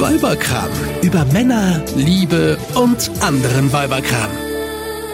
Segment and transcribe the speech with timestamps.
[0.00, 0.70] Weiberkram.
[1.02, 4.30] Über Männer, Liebe und anderen Weiberkram.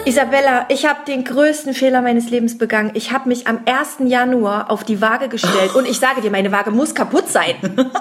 [0.05, 2.91] Isabella, ich habe den größten Fehler meines Lebens begangen.
[2.93, 4.09] Ich habe mich am 1.
[4.09, 7.55] Januar auf die Waage gestellt und ich sage dir, meine Waage muss kaputt sein.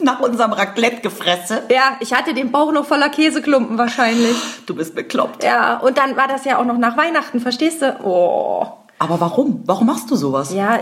[0.00, 1.62] Nach unserem Raclette-Gefresse.
[1.70, 4.36] Ja, ich hatte den Bauch noch voller Käseklumpen wahrscheinlich.
[4.66, 5.44] Du bist bekloppt.
[5.44, 7.96] Ja, und dann war das ja auch noch nach Weihnachten, verstehst du?
[8.02, 8.81] Oh.
[9.02, 9.62] Aber warum?
[9.66, 10.54] Warum machst du sowas?
[10.54, 10.78] Ja,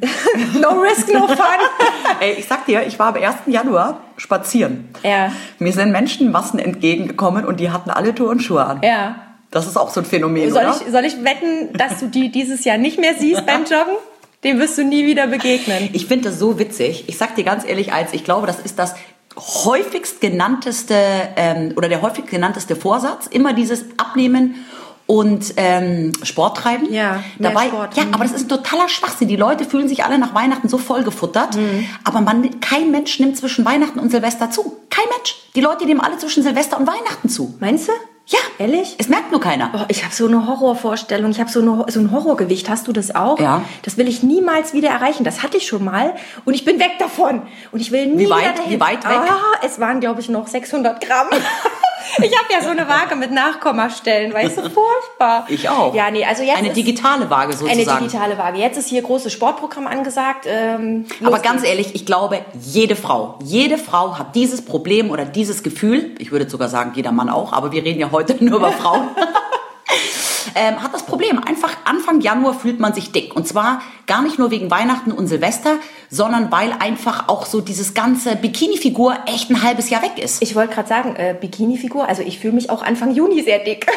[0.58, 1.36] no risk, no fun.
[2.20, 3.34] Ey, ich sag dir, ich war am 1.
[3.44, 4.88] Januar spazieren.
[5.02, 5.30] Ja.
[5.58, 8.80] Mir sind Menschenmassen entgegengekommen und die hatten alle Turnschuhe an.
[8.82, 9.16] Ja.
[9.50, 10.80] Das ist auch so ein Phänomen, Soll oder?
[10.80, 13.96] ich, soll ich wetten, dass du die dieses Jahr nicht mehr siehst beim Joggen?
[14.44, 15.90] Dem wirst du nie wieder begegnen.
[15.92, 17.04] Ich finde das so witzig.
[17.06, 18.94] Ich sag dir ganz ehrlich eins, ich glaube, das ist das
[19.36, 20.94] häufigst genannteste
[21.36, 23.26] ähm, oder der häufigst genannteste Vorsatz.
[23.26, 24.64] Immer dieses Abnehmen
[25.08, 26.92] und ähm, Sport treiben.
[26.92, 27.96] Ja, mehr Dabei, Sport.
[27.96, 28.14] ja, Mhm.
[28.14, 29.26] aber das ist ein totaler Schwachsinn.
[29.26, 31.86] Die Leute fühlen sich alle nach Weihnachten so vollgefuttert, Mhm.
[32.04, 34.76] aber man, kein Mensch nimmt zwischen Weihnachten und Silvester zu.
[34.90, 35.34] Kein Mensch.
[35.56, 37.54] Die Leute nehmen alle zwischen Silvester und Weihnachten zu.
[37.58, 37.92] Meinst du?
[38.26, 38.96] Ja, Ehrlich?
[38.98, 39.70] Es merkt nur keiner.
[39.72, 41.30] Oh, ich habe so eine Horrorvorstellung.
[41.30, 42.68] Ich habe so, eine, so ein Horrorgewicht.
[42.68, 43.38] Hast du das auch?
[43.40, 43.62] Ja.
[43.84, 45.24] Das will ich niemals wieder erreichen.
[45.24, 47.40] Das hatte ich schon mal und ich bin weg davon.
[47.72, 48.70] Und ich will nie Wie weit- wieder dahin.
[48.72, 49.16] wie weit weg?
[49.30, 51.28] Ah, es waren, glaube ich, noch 600 Gramm.
[52.18, 54.32] ich habe ja so eine Waage mit Nachkommastellen.
[54.32, 55.46] Weißt du, furchtbar.
[55.48, 55.94] Ich auch.
[55.94, 58.06] Ja, nee, also jetzt Eine digitale Waage eine sozusagen.
[58.06, 58.58] digitale Waage.
[58.58, 60.46] Jetzt ist hier großes Sportprogramm angesagt.
[60.46, 65.62] Ähm, Aber ganz ehrlich, ich glaube, jede Frau, jede Frau hat dieses Problem oder dieses
[65.62, 68.72] Gefühl, ich würde sogar sagen, jeder Mann auch, aber wir reden ja heute nur über
[68.72, 69.08] Frauen,
[70.54, 71.38] ähm, hat das Problem.
[71.44, 73.34] Einfach Anfang Januar fühlt man sich dick.
[73.36, 75.76] Und zwar gar nicht nur wegen Weihnachten und Silvester,
[76.10, 80.42] sondern weil einfach auch so dieses ganze Bikini-Figur echt ein halbes Jahr weg ist.
[80.42, 82.08] Ich wollte gerade sagen, äh, Bikini-Figur.
[82.08, 83.86] Also ich fühle mich auch Anfang Juni sehr dick.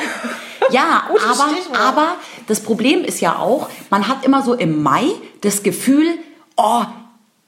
[0.69, 1.79] Ja, aber, Stichwort.
[1.79, 2.07] aber
[2.47, 5.05] das Problem ist ja auch, man hat immer so im Mai
[5.41, 6.05] das Gefühl,
[6.55, 6.83] oh,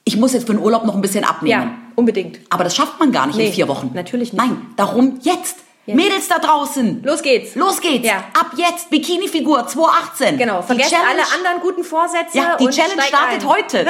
[0.03, 1.49] ich muss jetzt für den Urlaub noch ein bisschen abnehmen.
[1.61, 2.39] ja, unbedingt.
[2.49, 3.91] Aber das schafft man gar nicht Nee, in vier Wochen.
[3.93, 4.43] natürlich nicht.
[4.43, 5.59] Nein, darum jetzt.
[5.85, 5.95] Jetzt.
[5.97, 7.03] Mädels da draußen.
[7.03, 7.55] Los geht's.
[7.55, 8.07] Los geht's.
[8.07, 8.23] Ja.
[8.39, 10.37] Ab jetzt Bikini-Figur 2018.
[10.37, 12.37] Genau, vergesst alle anderen guten Vorsätze.
[12.37, 13.49] Ja, die Challenge startet ein.
[13.49, 13.85] heute.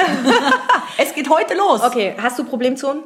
[0.98, 1.82] es geht heute los.
[1.82, 3.04] Okay, hast du Problemzonen?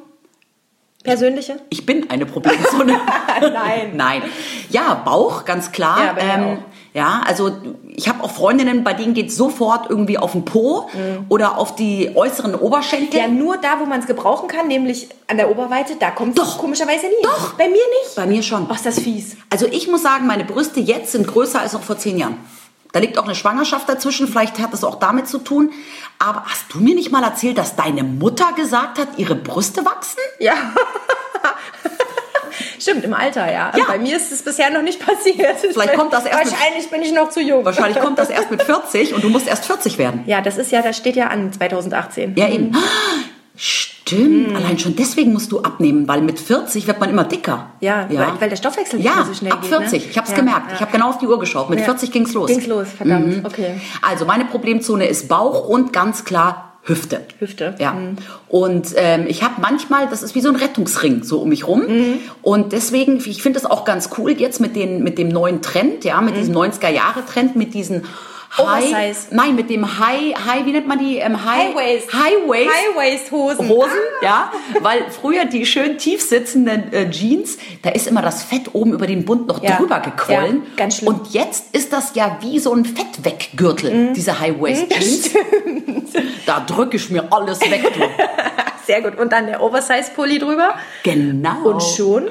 [1.04, 1.60] Persönliche?
[1.68, 2.98] Ich bin eine Problemzone.
[3.40, 3.92] Nein.
[3.94, 4.22] Nein.
[4.70, 6.04] Ja, Bauch, ganz klar.
[6.04, 6.58] Ja, auch.
[6.98, 7.52] Ja, also
[7.94, 10.90] ich habe auch Freundinnen, bei denen geht sofort irgendwie auf den Po
[11.28, 13.20] oder auf die äußeren Oberschenkel.
[13.20, 13.36] Mhm.
[13.36, 16.44] Ja, nur da, wo man es gebrauchen kann, nämlich an der Oberweite, da kommt es
[16.44, 16.58] Doch.
[16.58, 17.22] komischerweise nie.
[17.22, 17.52] Doch.
[17.54, 18.16] Bei mir nicht.
[18.16, 18.66] Bei mir schon.
[18.68, 19.36] Ach, ist das fies.
[19.48, 22.36] Also ich muss sagen, meine Brüste jetzt sind größer als noch vor zehn Jahren.
[22.90, 25.70] Da liegt auch eine Schwangerschaft dazwischen, vielleicht hat das auch damit zu tun.
[26.18, 30.18] Aber hast du mir nicht mal erzählt, dass deine Mutter gesagt hat, ihre Brüste wachsen?
[30.40, 30.54] Ja.
[32.80, 33.72] Stimmt, im Alter, ja.
[33.76, 33.84] Ja.
[33.86, 35.56] Bei mir ist es bisher noch nicht passiert.
[35.60, 37.64] Vielleicht kommt das erst mit- Wahrscheinlich bin ich noch zu jung.
[37.64, 40.22] Wahrscheinlich kommt das erst mit 40 und du musst erst 40 werden.
[40.26, 42.34] Ja, das ist ja, das steht ja an 2018.
[42.36, 42.72] Ja, eben.
[43.60, 44.54] Stimmt.
[44.56, 47.70] Allein schon deswegen musst du abnehmen, weil mit 40 wird man immer dicker.
[47.80, 49.70] Ja, Weil, weil der Stoffwechsel ja, so schnell ab geht.
[49.70, 50.04] 40.
[50.04, 50.10] Ne?
[50.10, 50.68] Ich habe es ja, gemerkt.
[50.68, 50.74] Ja.
[50.76, 51.68] Ich habe genau auf die Uhr geschaut.
[51.68, 51.84] Mit Ja.
[51.86, 52.46] 40 ging's los.
[52.48, 53.26] Ging's los, verdammt.
[53.38, 53.44] Mhm.
[53.44, 53.80] Okay.
[54.00, 57.20] Also meine Problemzone ist Bauch und ganz klar Hüfte.
[57.38, 57.74] Hüfte.
[57.78, 57.92] Ja.
[57.92, 58.16] Mhm.
[58.48, 61.82] Und ähm, ich habe manchmal, das ist wie so ein Rettungsring so um mich rum.
[61.86, 62.18] Mhm.
[62.42, 66.04] Und deswegen, ich finde das auch ganz cool jetzt mit, den, mit dem neuen Trend,
[66.04, 68.04] ja, mit diesem 90er-Jahre-Trend, mit diesen
[68.56, 68.94] High, Mhm.
[68.94, 69.28] Oversize.
[69.34, 71.18] nein, mit dem High, High, wie nennt man die?
[71.18, 72.12] Ähm, High, High Waist.
[72.14, 72.70] High Waist.
[72.70, 73.68] High Waist Hosen.
[73.68, 73.90] Hosen,
[74.22, 74.50] ja,
[74.80, 79.06] weil früher die schön tief sitzenden äh, Jeans, da ist immer das Fett oben über
[79.06, 79.76] den Bund noch Ja.
[79.76, 80.62] drüber gequollen.
[80.70, 81.08] Ja, ganz schlimm.
[81.14, 84.14] Und jetzt ist das ja wie so ein Fettweggürtel, Mhm.
[84.14, 85.30] diese High Waist Jeans.
[86.46, 87.82] Da drücke ich mir alles weg.
[88.86, 89.18] Sehr gut.
[89.18, 90.74] Und dann der Oversize-Pulli drüber.
[91.02, 91.62] Genau.
[91.64, 92.28] Und schon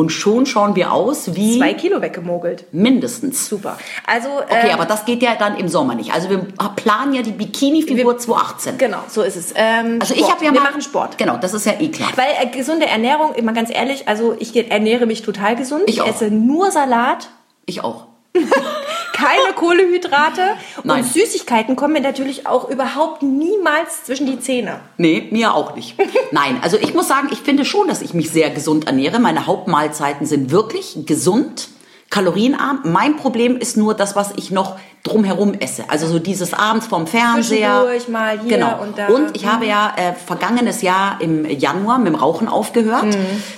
[0.00, 2.64] Und schon schauen wir aus wie zwei Kilo weggemogelt.
[2.72, 3.48] mindestens.
[3.48, 3.76] Super.
[4.06, 6.14] Also, Okay, ähm, aber das geht ja dann im Sommer nicht.
[6.14, 6.38] Also wir
[6.76, 8.78] planen ja die Bikini-Figur 2018.
[8.78, 9.52] genau, so ist es.
[9.54, 10.32] Ähm, Also ich Sport.
[10.32, 11.18] habe ja Wir mal, machen Sport.
[11.18, 12.10] Genau, das ist ja eh klar.
[12.16, 15.82] Weil äh, gesunde Ernährung, immer ganz ehrlich, also ich ernähre mich total gesund.
[15.86, 16.08] Ich auch.
[16.08, 17.28] esse nur Salat,
[17.66, 18.06] Ich auch.
[19.20, 20.42] keine Kohlenhydrate
[20.82, 21.02] Nein.
[21.02, 24.80] und Süßigkeiten kommen mir natürlich auch überhaupt niemals zwischen die Zähne.
[24.96, 25.96] Nee, mir auch nicht.
[26.32, 29.18] Nein, also ich muss sagen, ich finde schon, dass ich mich sehr gesund ernähre.
[29.18, 31.68] Meine Hauptmahlzeiten sind wirklich gesund,
[32.08, 32.80] kalorienarm.
[32.84, 35.84] Mein Problem ist nur das, was ich noch drumherum esse.
[35.88, 37.86] Also so dieses abends vorm Fernseher.
[38.08, 38.82] Mal hier genau.
[38.82, 39.08] und da.
[39.08, 43.06] Und ich habe ja äh, vergangenes Jahr im Januar mit dem Rauchen aufgehört.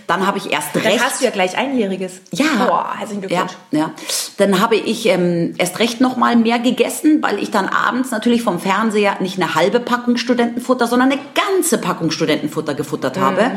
[0.06, 1.04] Dann habe ich erst Dann recht...
[1.04, 2.20] hast du ja gleich einjähriges.
[2.32, 2.44] Ja.
[2.66, 3.52] Boah, herzlichen Ja, Glückwunsch.
[3.72, 3.90] ja.
[4.38, 8.42] Dann habe ich ähm, erst recht noch mal mehr gegessen, weil ich dann abends natürlich
[8.42, 13.52] vom Fernseher nicht eine halbe Packung Studentenfutter, sondern eine ganze Packung Studentenfutter gefuttert habe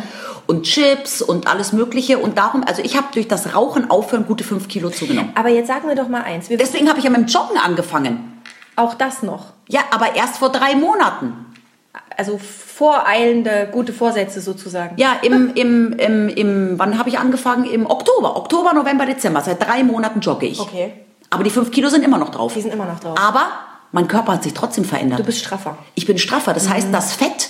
[0.47, 2.17] und Chips und alles Mögliche.
[2.19, 5.31] Und darum, also ich habe durch das Rauchen aufhören gute fünf Kilo zugenommen.
[5.35, 6.49] Aber jetzt sag mir doch mal eins.
[6.49, 8.41] Wir Deswegen habe ich ja mit dem Joggen angefangen.
[8.75, 9.53] auch das noch.
[9.67, 11.33] Ja, aber erst vor drei Monaten.
[12.17, 14.95] also voreilende gute Vorsätze sozusagen.
[14.97, 17.65] Ja, im, im, im, im wann habe ich angefangen?
[17.65, 18.35] Im Oktober.
[18.37, 19.41] Oktober, November, Dezember.
[19.41, 20.59] Seit drei Monaten jogge ich.
[20.59, 20.93] Okay.
[21.29, 22.53] Aber die fünf Kilo sind immer noch drauf.
[22.53, 23.17] Die sind immer noch drauf.
[23.19, 23.47] Aber
[23.91, 25.19] mein Körper hat sich trotzdem verändert.
[25.19, 25.77] Du bist straffer.
[25.95, 26.53] Ich bin straffer.
[26.53, 26.73] Das Mhm.
[26.73, 27.44] heißt, das Fett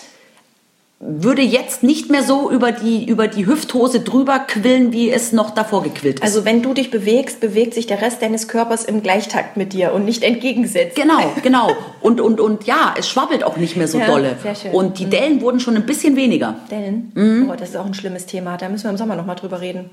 [1.07, 5.52] würde jetzt nicht mehr so über die, über die Hüfthose drüber quillen, wie es noch
[5.52, 6.24] davor gequillt ist.
[6.24, 9.94] Also wenn du dich bewegst, bewegt sich der Rest deines Körpers im Gleichtakt mit dir
[9.94, 10.96] und nicht entgegensetzt.
[10.96, 11.72] Genau, genau.
[12.02, 14.36] Und, und, und ja, es schwabbelt auch nicht mehr so Ja, dolle.
[14.42, 14.72] sehr schön.
[14.72, 16.56] Und die Dellen wurden schon ein bisschen weniger.
[16.72, 17.12] Dellen?
[17.13, 17.50] Mhm.
[17.52, 18.57] Oh, das ist auch ein schlimmes Thema.
[18.57, 19.90] Da müssen wir im Sommer noch mal drüber reden.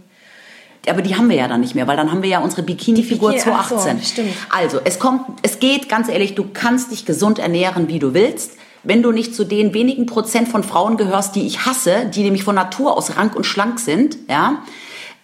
[0.89, 3.33] Aber die haben wir ja dann nicht mehr, weil dann haben wir ja unsere Bikini-Figur
[3.33, 4.03] Die Bikini- ach so, 2018.
[4.05, 4.35] stimmt.
[4.51, 8.53] Also, es kommt, es geht, ganz ehrlich, du kannst dich gesund ernähren, wie du willst.
[8.85, 12.45] Wenn du nicht zu den wenigen Prozent von Frauen gehörst, die ich hasse, die nämlich
[12.45, 14.63] von Natur aus rank und schlank sind, ja,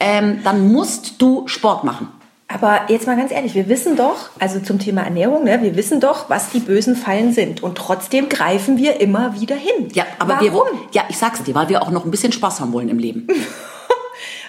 [0.00, 2.08] ähm, dann musst du Sport machen.
[2.50, 6.00] Aber jetzt mal ganz ehrlich, wir wissen doch, also zum Thema Ernährung, ne, wir wissen
[6.00, 7.62] doch, was die bösen Fallen sind.
[7.62, 9.88] Und trotzdem greifen wir immer wieder hin.
[9.92, 10.52] Ja, aber Warum?
[10.52, 12.98] wir, ja, ich sag's dir, weil wir auch noch ein bisschen Spaß haben wollen im
[12.98, 13.26] Leben.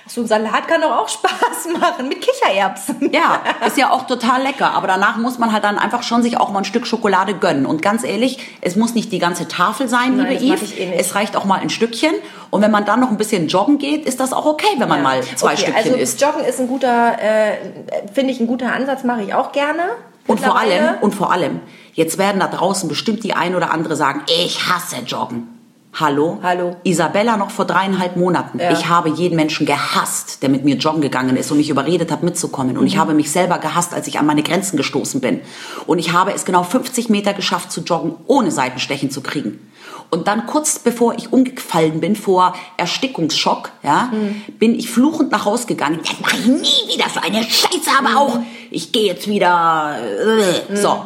[0.10, 3.12] So ein Salat kann doch auch Spaß machen mit Kichererbsen.
[3.14, 4.72] Ja, ist ja auch total lecker.
[4.74, 7.68] Aber danach muss man halt dann einfach schon sich auch mal ein Stück Schokolade gönnen.
[7.68, 10.94] Und ganz ehrlich, es muss nicht die ganze Tafel sein, Nein, liebe ich eh.
[10.96, 12.12] Es reicht auch mal ein Stückchen.
[12.50, 14.98] Und wenn man dann noch ein bisschen joggen geht, ist das auch okay, wenn man
[14.98, 15.04] Ja.
[15.04, 16.20] mal zwei okay, Stückchen also isst.
[16.20, 17.58] Joggen ist ein guter, äh,
[18.12, 19.84] finde ich ein guter Ansatz, mache ich auch gerne.
[20.26, 21.60] Und vor allem, und vor allem,
[21.94, 25.59] jetzt werden da draußen bestimmt die ein oder andere sagen, ich hasse Joggen.
[25.92, 26.38] Hallo?
[26.44, 26.76] Hallo.
[26.84, 28.60] Isabella noch vor dreieinhalb Monaten.
[28.60, 28.72] Ja.
[28.72, 32.22] Ich habe jeden Menschen gehasst, der mit mir joggen gegangen ist und mich überredet hat,
[32.22, 32.78] mitzukommen.
[32.78, 33.00] Und ich Mhm.
[33.00, 35.42] habe mich selber gehasst, als ich an meine Grenzen gestoßen bin.
[35.88, 39.72] Und ich habe es genau 50 Meter geschafft zu joggen, ohne Seitenstechen zu kriegen.
[40.12, 44.42] Und dann kurz bevor ich umgefallen bin vor Erstickungsschock, ja, Mhm.
[44.60, 46.00] bin ich fluchend nach Hause gegangen.
[46.04, 48.40] Das mache ich nie wieder so eine Scheiße, aber auch
[48.70, 49.98] ich gehe jetzt wieder.
[50.70, 51.02] Äh, so.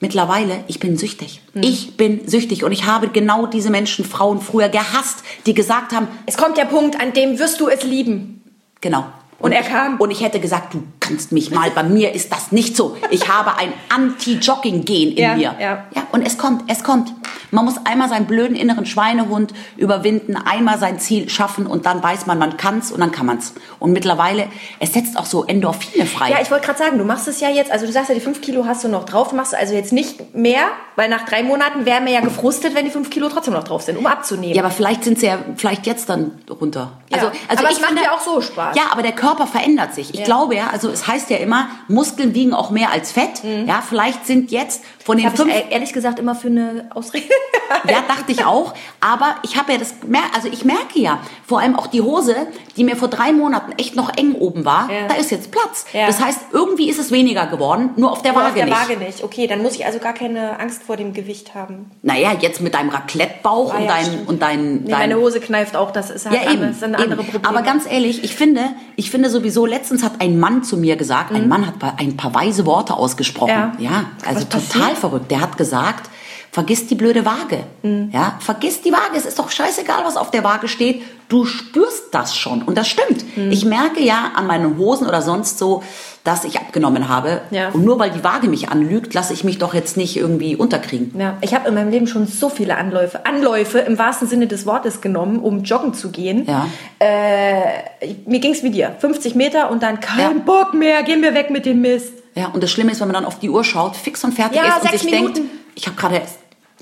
[0.00, 1.40] Mittlerweile, ich bin süchtig.
[1.54, 6.06] Ich bin süchtig und ich habe genau diese Menschen, Frauen früher gehasst, die gesagt haben,
[6.26, 8.42] Es kommt der Punkt, an dem wirst du es lieben.
[8.80, 9.06] genau.
[9.38, 9.98] Und er ich, kam.
[10.00, 12.96] Und ich hätte gesagt, du kannst mich mal, bei mir ist das nicht so.
[13.10, 15.54] Ich habe ein Anti-Jogging-Gen in Ja, mir.
[15.60, 15.84] ja.
[15.94, 16.06] ja.
[16.12, 17.12] Und es kommt, es kommt.
[17.50, 22.26] Man muss einmal seinen blöden inneren Schweinehund überwinden, einmal sein Ziel schaffen und dann weiß
[22.26, 23.54] man, man kann's und dann kann man's.
[23.78, 24.48] Und mittlerweile,
[24.80, 26.30] es setzt auch so Endorphine frei.
[26.30, 28.20] Ja, ich wollte gerade sagen, du machst es ja jetzt, also du sagst ja, die
[28.20, 30.62] fünf Kilo hast du noch drauf, du machst also jetzt nicht mehr,
[30.96, 33.82] weil nach drei Monaten wären wir ja gefrustet, wenn die fünf Kilo trotzdem noch drauf
[33.82, 34.54] sind, um abzunehmen.
[34.54, 36.92] Ja, aber vielleicht sind sie ja vielleicht jetzt dann runter.
[37.10, 38.76] Ja, Also, also aber ich es macht finde, ja auch so Spaß.
[38.76, 40.12] Ja, aber der Körper verändert sich.
[40.12, 40.24] Ich Ja.
[40.24, 43.42] glaube ja, also es heißt ja immer, Muskeln wiegen auch mehr als Fett.
[43.66, 45.50] Ja, vielleicht sind jetzt von den fünf Mhm.
[45.50, 47.26] ich e- ehrlich gesagt immer für eine Ausrede.
[47.88, 48.74] ja, dachte ich auch.
[49.00, 49.94] Aber ich habe ja das,
[50.34, 52.34] also ich merke ja, vor allem auch die Hose,
[52.76, 55.06] die mir vor drei Monaten echt noch eng oben war, Ja.
[55.06, 55.86] da ist jetzt Platz.
[55.92, 56.08] Ja.
[56.08, 58.76] Das heißt, irgendwie ist es weniger geworden, nur auf der Nur Waage auf der nicht.
[58.76, 59.22] Waage nicht.
[59.22, 61.92] Okay, dann muss ich also gar keine Angst vor dem Gewicht haben.
[62.02, 64.28] Naja, jetzt mit deinem Raclette-Bauch Ah, und ja, dein, stimmt.
[64.28, 66.96] und dein, Nee, dein meine Hose kneift auch, das ist halt Ja, eben, alles, sind
[66.96, 67.30] andere eben.
[67.30, 67.48] Probleme.
[67.48, 68.62] Aber ganz ehrlich, ich finde,
[68.96, 72.34] ich finde sowieso, letztens hat ein Mann zu mir gesagt, ein Mann hat ein paar
[72.34, 73.72] weise Worte ausgesprochen.
[73.78, 73.84] Mhm.
[73.84, 73.90] Ja.
[73.90, 74.95] Ja, also total?
[74.96, 75.30] Verrückt.
[75.30, 76.10] Der hat gesagt,
[76.56, 77.64] vergiss die blöde Waage.
[77.82, 78.10] Mhm.
[78.14, 79.16] Ja, vergiss die Waage.
[79.16, 81.02] Es ist doch scheißegal, was auf der Waage steht.
[81.28, 82.62] Du spürst das schon.
[82.62, 83.36] Und das stimmt.
[83.36, 83.50] Mhm.
[83.50, 85.82] Ich merke ja an meinen Hosen oder sonst so,
[86.24, 87.42] dass ich abgenommen habe.
[87.50, 87.68] Ja.
[87.68, 91.12] Und nur weil die Waage mich anlügt, lasse ich mich doch jetzt nicht irgendwie unterkriegen.
[91.20, 94.64] Ja, ich habe in meinem Leben schon so viele Anläufe, Anläufe im wahrsten Sinne des
[94.64, 96.46] Wortes genommen, um joggen zu gehen.
[96.46, 96.66] Ja.
[97.00, 100.44] Äh, mir ging's wie dir, 50 Meter und dann kein.
[100.44, 102.12] Bock mehr, gehen wir weg mit dem Mist.
[102.36, 104.58] Ja, und das Schlimme ist, wenn man dann auf die Uhr schaut, fix und fertig
[104.58, 105.34] Ja, ist und sich Minuten.
[105.34, 106.22] denkt, ich habe gerade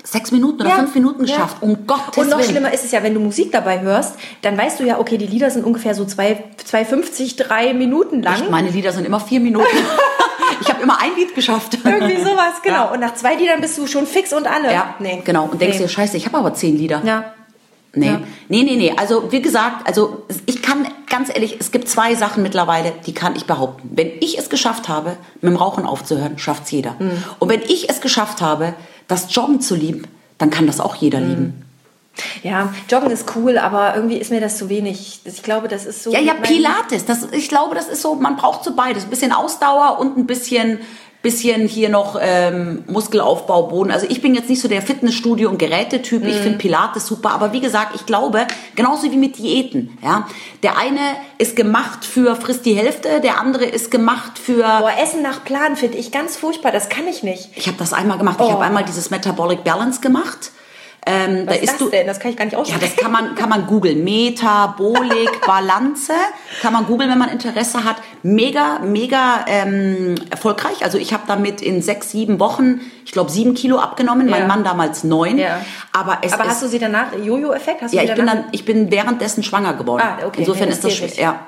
[0.03, 1.33] sechs Minuten oder Ja, fünf Minuten ja.
[1.33, 1.57] geschafft.
[1.61, 2.49] Um Gottes Und noch Willen.
[2.49, 5.25] schlimmer ist es ja, wenn du Musik dabei hörst, dann weißt du ja, okay, die
[5.27, 8.35] Lieder sind ungefähr so zwei- 2,50, drei Minuten lang.
[8.35, 9.65] Echt, meine Lieder sind immer vier Minuten.
[10.61, 11.77] ich habe immer ein Lied geschafft.
[11.83, 12.75] Irgendwie sowas, genau.
[12.75, 12.91] Ja.
[12.91, 14.71] Und nach zwei Liedern bist du schon fix und alle.
[14.73, 15.45] Ja, genau.
[15.45, 15.83] Und denkst nee.
[15.85, 17.01] dir, scheiße, ich habe aber zehn Lieder.
[17.05, 17.33] Ja.
[17.95, 18.07] Nee.
[18.07, 18.21] Ja.
[18.49, 18.93] nee, nee, nee.
[18.97, 23.35] Also wie gesagt, also ich kann ganz ehrlich, es gibt zwei Sachen mittlerweile, die kann
[23.35, 23.89] ich behaupten.
[23.93, 26.95] Wenn ich es geschafft habe, mit dem Rauchen aufzuhören, schafft's jeder.
[26.99, 27.23] Mhm.
[27.39, 28.73] Und wenn ich es geschafft habe,
[29.07, 30.03] das Joggen zu lieben,
[30.37, 31.29] dann kann das auch jeder Mhm.
[31.29, 31.61] lieben.
[32.43, 35.19] Ja, Joggen ist cool, aber irgendwie ist mir das zu wenig.
[35.25, 36.13] Ich glaube, das ist so.
[36.13, 37.03] Ja, ja, Pilates.
[37.05, 39.03] Das, ich glaube, das ist so, man braucht so beides.
[39.03, 40.79] Ein bisschen Ausdauer und ein bisschen,
[41.25, 43.89] bisschen hier noch ähm, Muskelaufbau, Boden.
[43.91, 46.21] Also ich bin jetzt nicht so der Fitnessstudio- und Gerätetyp.
[46.21, 46.29] Mhm.
[46.29, 47.31] Ich finde Pilates super.
[47.31, 49.97] Aber wie gesagt, ich glaube, genauso wie mit Diäten.
[50.03, 50.27] Ja,
[50.63, 50.99] Der eine
[51.39, 54.61] ist gemacht für frisst die Hälfte, der andere ist gemacht für...
[54.61, 56.71] Boah, Essen nach Plan finde ich ganz furchtbar.
[56.71, 57.49] Das kann ich nicht.
[57.55, 58.37] Ich habe das einmal gemacht.
[58.39, 58.51] Ich Oh.
[58.51, 60.51] habe einmal dieses Metabolic Balance gemacht.
[61.07, 62.07] Ähm, da Was ist isst das du, denn?
[62.07, 62.81] Das kann ich gar nicht Ja, aussprechen.
[62.81, 64.03] das kann man, kann man googeln.
[64.03, 66.13] Metabolik Balance.
[66.61, 67.97] Kann man googeln, wenn man Interesse hat.
[68.23, 70.83] Mega, mega ähm, erfolgreich.
[70.83, 74.37] Also ich habe damit in sechs, sieben Wochen ich glaube, sieben Kilo abgenommen, Ja.
[74.39, 75.37] mein Mann damals neun.
[75.37, 75.61] Ja.
[75.93, 77.83] Aber es Aber ist, hast du sie danach, Jojo-Effekt?
[77.93, 80.01] Ja, ich bin dann, ich bin währenddessen schwanger geworden.
[80.03, 80.39] Ah, okay.
[80.41, 81.07] Insofern ist das das schwer.
[81.07, 81.19] nicht.
[81.19, 81.39] Ja.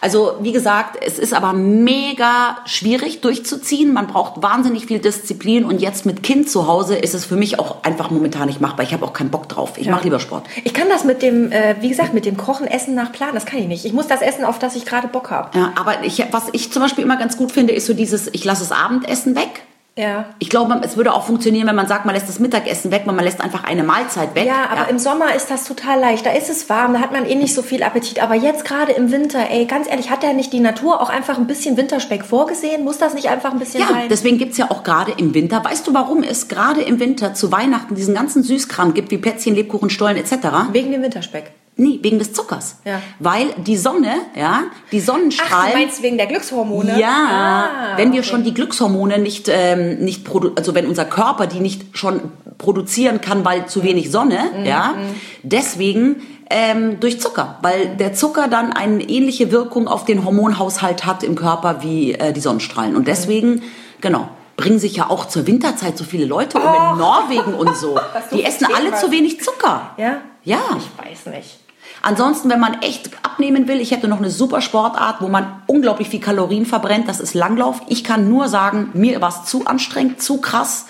[0.00, 3.92] Also wie gesagt, es ist aber mega schwierig durchzuziehen.
[3.92, 7.58] Man braucht wahnsinnig viel Disziplin und jetzt mit Kind zu Hause ist es für mich
[7.58, 8.84] auch einfach momentan nicht machbar.
[8.86, 9.72] Ich habe auch keinen Bock drauf.
[9.76, 10.44] Ich mache lieber Sport.
[10.64, 13.46] Ich kann das mit dem, äh, wie gesagt, mit dem Kochen, Essen nach Plan, das
[13.46, 13.84] kann ich nicht.
[13.84, 15.58] Ich muss das essen, auf das ich gerade Bock habe.
[15.58, 18.44] Ja, aber ich, was ich zum Beispiel immer ganz gut finde, ist so dieses, ich
[18.44, 19.62] lasse das Abendessen weg.
[19.96, 20.26] Ja.
[20.38, 23.14] Ich glaube, es würde auch funktionieren, wenn man sagt, man lässt das Mittagessen weg, weil
[23.14, 24.46] man lässt einfach eine Mahlzeit weg.
[24.46, 26.24] Ja, aber im Sommer ist das total leicht.
[26.24, 28.22] Da ist es warm, da hat man eh nicht so viel Appetit.
[28.22, 31.38] Aber jetzt gerade im Winter, ey, ganz ehrlich, hat ja nicht die Natur auch einfach
[31.38, 32.84] ein bisschen Winterspeck vorgesehen?
[32.84, 34.08] Muss das nicht einfach ein bisschen Ja, sein?
[34.08, 37.52] deswegen gibt's ja auch gerade im Winter, weißt du, warum es gerade im Winter zu
[37.52, 40.32] Weihnachten diesen ganzen Süßkram gibt, wie Plätzchen, Lebkuchen, Stollen etc.?
[40.72, 41.52] Wegen dem Winterspeck.
[41.80, 42.76] Nee, wegen des Zuckers.
[42.84, 43.00] Ja.
[43.18, 45.72] Weil die Sonne, ja, die Ach, Sonnenstrahlen...
[45.72, 46.98] du meinst wegen der Glückshormone?
[47.00, 48.28] Ja, Ah, wenn wir okay.
[48.28, 52.20] schon die Glückshormone nicht, ähm, nicht produ also wenn unser Körper die nicht schon
[52.58, 54.94] produzieren kann, weil zu wenig Sonne, Mhm, ja,
[55.42, 56.16] deswegen
[56.50, 61.34] ähm, durch Zucker, weil der Zucker dann eine ähnliche Wirkung auf den Hormonhaushalt hat im
[61.36, 62.96] Körper wie äh, die Sonnenstrahlen.
[62.96, 63.62] Und deswegen,
[64.00, 67.98] genau, bringen sich ja auch zur Winterzeit so viele Leute um in Norwegen und so.
[68.32, 69.00] Die essen alle was.
[69.00, 69.92] zu wenig Zucker.
[69.96, 70.18] Ja?
[70.44, 70.58] Ja.
[70.76, 70.90] Ich
[71.24, 71.60] weiß nicht.
[72.02, 76.08] Ansonsten, wenn man echt abnehmen will, ich hätte noch eine super Sportart, wo man unglaublich
[76.08, 77.08] viel Kalorien verbrennt.
[77.08, 77.82] Das ist Langlauf.
[77.88, 80.86] Ich kann nur sagen, mir war es zu anstrengend, zu krass.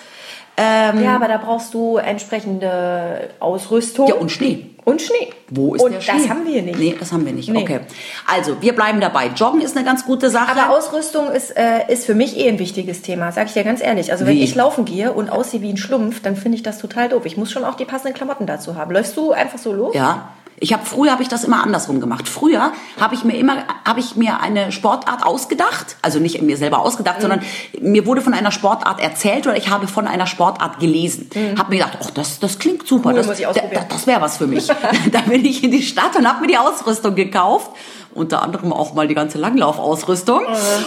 [0.58, 4.08] Ja, aber da brauchst du entsprechende Ausrüstung.
[4.08, 4.66] Ja, und Schnee.
[4.84, 5.30] Und Schnee.
[5.48, 6.18] Wo ist und der Schnee?
[6.18, 6.78] das haben wir nicht.
[6.78, 7.48] Nee, das haben wir nicht.
[7.48, 7.62] Nee.
[7.62, 7.80] Okay.
[8.26, 9.28] Also, wir bleiben dabei.
[9.28, 10.50] Joggen ist eine ganz gute Sache.
[10.50, 13.82] Aber Ausrüstung ist, äh, ist für mich eh ein wichtiges Thema, sag ich dir ganz
[13.82, 14.12] ehrlich.
[14.12, 14.44] Also wenn Wie?
[14.44, 17.24] ich laufen gehe und aussehe wie ein Schlumpf, dann finde ich das total doof.
[17.24, 18.90] Ich muss schon auch die passenden Klamotten dazu haben.
[18.92, 19.94] Läufst du einfach so los?
[19.94, 20.30] Ja.
[20.62, 22.28] Ich habe früher habe ich das immer andersrum gemacht.
[22.28, 26.80] Früher habe ich mir immer habe ich mir eine Sportart ausgedacht, also nicht mir selber
[26.80, 27.22] ausgedacht, Mhm.
[27.22, 27.40] sondern
[27.80, 31.30] mir wurde von einer Sportart erzählt oder ich habe von einer Sportart gelesen.
[31.58, 33.16] Habe mir gedacht, oh, das das klingt super, Mhm.
[33.20, 34.66] Cool, das da- das wäre was für mich.
[35.12, 37.70] da bin ich in die Stadt und habe mir die Ausrüstung gekauft.
[38.12, 40.40] Unter anderem auch mal die ganze Langlaufausrüstung.
[40.40, 40.46] Mhm.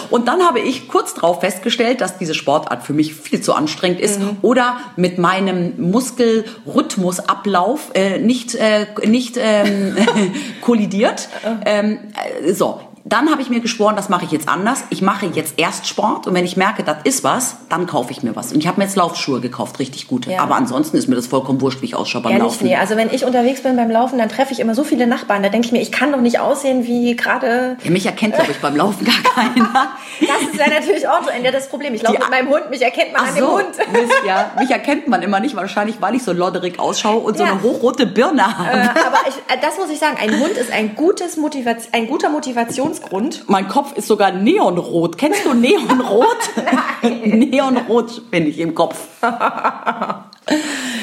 [0.10, 4.01] Und dann habe ich kurz darauf festgestellt, dass diese Sportart für mich viel zu anstrengend
[4.01, 4.38] ist Mhm.
[4.42, 5.74] oder mit meinem
[6.74, 9.96] Muskelrhythmusablauf äh, nicht, äh, nicht ähm,
[10.62, 11.29] kollidiert.
[11.65, 12.00] Ähm,
[12.46, 14.83] äh, so, dann habe ich mir geschworen, das mache ich jetzt anders.
[14.89, 18.24] Ich mache jetzt erst Sport und wenn ich merke, das ist was, dann kaufe ich
[18.24, 18.53] mir was.
[18.53, 20.31] Und ich habe mir jetzt Laufschuhe gekauft, richtig gute.
[20.31, 20.41] Ja.
[20.41, 22.63] Aber ansonsten ist mir das vollkommen wurscht, wie ich ausschaue beim Ehrlich, Laufen.
[22.67, 22.75] nee.
[22.77, 25.43] Also wenn ich unterwegs bin beim Laufen, dann treffe ich immer so viele Nachbarn.
[25.43, 27.77] Da denke ich mir, ich kann doch nicht aussehen wie gerade...
[27.83, 29.69] Ja, mich erkennt, glaube ich, beim Laufen gar keiner.
[30.22, 31.93] Das ist ja natürlich auch so ein das Problem.
[31.95, 33.65] Ich laufe mit meinem Hund, mich erkennt man Ach an dem so, Hund.
[33.91, 34.51] Mist, ja.
[34.60, 37.51] Mich erkennt man immer nicht, wahrscheinlich, weil ich so lodderig ausschaue und so Ja.
[37.51, 38.69] eine hochrote Birne habe.
[38.69, 42.07] Äh, aber ich, äh, das muss ich sagen, ein Hund ist ein, gutes Motivation, ein
[42.07, 42.29] guter
[42.94, 43.46] Motivationsgrund.
[43.48, 45.18] Mein Kopf ist sogar neonrot.
[45.18, 46.26] Kennst du neonrot?
[47.26, 49.08] neonrot bin ich im Kopf.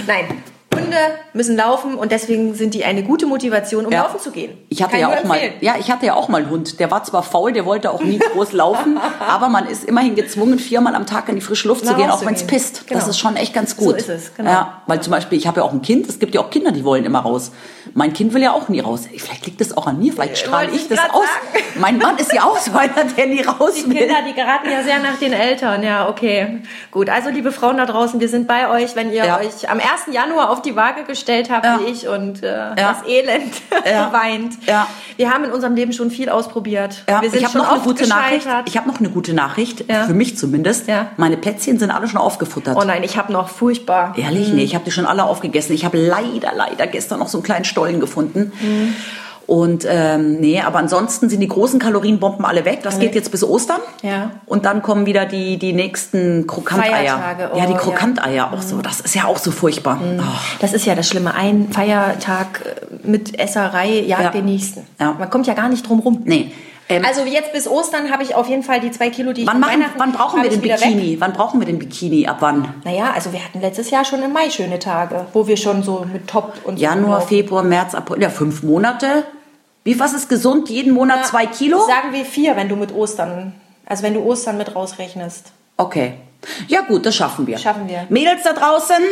[0.07, 0.43] Nein,
[0.91, 4.03] Hunde müssen laufen und deswegen sind die eine gute Motivation, um Ja.
[4.03, 4.57] laufen zu gehen.
[4.69, 5.55] Ich hatte Kann ja auch mal, empfehlen.
[5.61, 6.81] ja, ich hatte ja auch mal einen Hund.
[6.81, 10.59] Der war zwar faul, der wollte auch nie groß laufen, aber man ist immerhin gezwungen,
[10.59, 12.87] viermal am Tag in die frische Luft zu Mal gehen, auch wenn es pisst.
[12.87, 12.99] Genau.
[13.01, 13.97] Das ist schon echt ganz So gut.
[13.97, 14.51] ist es, genau.
[14.51, 16.09] Ja, weil zum Beispiel, ich habe ja auch ein Kind.
[16.09, 17.53] Es gibt ja auch Kinder, die wollen immer raus.
[17.95, 19.03] Mein Kind will ja auch nie raus.
[19.17, 20.13] Vielleicht liegt das auch an mir.
[20.13, 21.23] Vielleicht strahle wollte ich das aus.
[21.25, 21.65] sagen.
[21.81, 23.97] Mein Mann ist ja auch so einer, der nie raus Die will.
[23.97, 25.83] Kinder, die geraten ja sehr nach den Eltern.
[25.83, 26.61] Ja, okay.
[26.91, 29.39] Gut, also liebe Frauen da draußen, wir sind bei euch, wenn ihr Ja.
[29.41, 30.13] euch am 1.
[30.13, 31.79] Januar auf die Waage gestellt habt, Ja.
[31.81, 33.53] wie ich, und äh, das Elend
[33.85, 34.13] Ja.
[34.13, 34.55] weint.
[34.67, 34.87] Ja.
[35.17, 37.05] Wir haben in unserem Leben schon viel ausprobiert.
[37.09, 38.47] Ja, wir sind ich habe noch eine gute Nachricht.
[38.65, 40.05] Ich habe noch eine gute Nachricht, Ja.
[40.05, 40.89] für mich zumindest.
[40.89, 41.09] Ja.
[41.17, 42.77] Meine Plätzchen sind alle schon aufgefuttert.
[42.81, 44.15] Oh nein, ich habe noch furchtbar.
[44.17, 44.49] Ehrlich?
[44.53, 45.75] Nee, ich habe die schon alle aufgegessen.
[45.75, 48.53] Ich habe leider, leider gestern noch so einen kleinen Stollen gefunden.
[48.61, 48.95] Mhm.
[49.47, 52.81] Und ähm, nee, aber ansonsten sind die großen Kalorienbomben alle weg.
[52.85, 53.81] Das geht jetzt bis Ostern.
[54.03, 54.31] Ja.
[54.47, 57.19] Und dann kommen wieder die, die nächsten Krokanteier.
[57.19, 57.77] Feiertage, oh, ja, die ja.
[57.77, 57.83] Mhm.
[57.83, 58.81] Krokanteier auch so.
[58.81, 60.01] Das ist ja auch so furchtbar.
[60.01, 60.23] Oh.
[60.61, 61.35] Das ist ja das Schlimme.
[61.35, 64.31] Ein Feiertag äh, mit Esserei jagt Ja.
[64.31, 64.87] den nächsten.
[65.01, 65.17] Ja.
[65.19, 66.23] Man kommt ja gar nicht drum rum.
[66.25, 66.53] Nee.
[66.91, 69.47] Ähm, Also jetzt bis Ostern habe ich auf jeden Fall die zwei Kilo, die ich
[69.47, 71.13] wann, machen, wann brauchen wir den Bikini?
[71.13, 71.21] Weg.
[71.21, 72.27] Wann brauchen wir den Bikini?
[72.27, 72.75] Ab wann?
[72.85, 76.07] Naja, also wir hatten letztes Jahr schon im Mai schöne Tage, wo wir schon so
[76.13, 77.23] mit Top und so Januar.
[77.23, 78.21] Februar, März, April.
[78.21, 79.25] Ja, fünf Monate.
[79.85, 80.69] Wie was ist gesund?
[80.69, 81.79] Jeden Monat zwei Kilo?
[81.87, 83.55] Sagen wir vier, wenn du mit Ostern,
[83.87, 85.53] also wenn du Ostern mit rausrechnest.
[85.79, 86.15] Okay.
[86.69, 87.57] Ja gut, das schaffen wir.
[87.57, 88.07] Schaffen wir.
[88.11, 89.03] Mädels da draußen,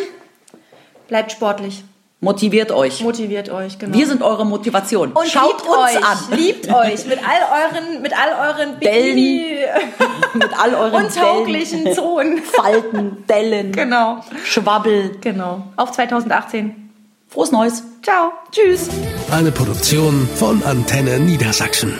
[1.08, 1.84] Bleibt sportlich,
[2.20, 3.00] motiviert euch.
[3.02, 3.96] motiviert euch, genau.
[3.96, 5.12] Wir sind eure Motivation.
[5.12, 6.18] und Schaut liebt uns euch, an.
[6.38, 9.56] liebt euch mit all euren, mit all euren Bikini
[10.34, 12.38] Mit all euren untauglichen Zonen.
[12.42, 14.20] Falten, Dellen, Genau.
[14.44, 15.16] Schwabbel.
[15.20, 15.62] Genau.
[15.76, 16.90] Auf 2018.
[17.28, 17.82] Frohes Neues.
[18.02, 18.32] Ciao.
[18.52, 18.88] Tschüss.
[19.30, 21.94] Eine Produktion von Antenne Niedersachsen.